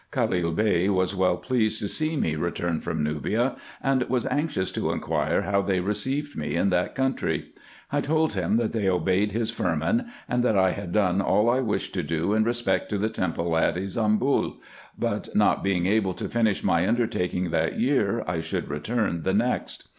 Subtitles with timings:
[0.11, 4.89] Calil Bey was well pleased to see me returned from Nubia, and was anxious to
[4.89, 7.49] inquire how they received me in that country.
[7.91, 11.59] I told him, that they obeyed his firman, and that I had done all I
[11.59, 14.57] wished to do in respect to the temple at Ybsambul;
[14.97, 19.87] but not being able to finish my undertaking that year, I should return the next.